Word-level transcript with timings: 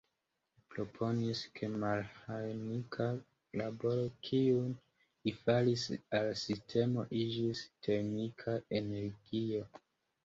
Li 0.53 0.61
proponis 0.75 1.41
ke 1.57 1.67
meĥanika 1.81 3.07
laboro, 3.61 4.07
kiun 4.29 4.73
li 5.27 5.37
faris 5.45 5.87
al 6.21 6.33
sistemo, 6.45 7.07
iĝis 7.25 7.65
"termika 7.89 8.61
energio". 8.81 9.67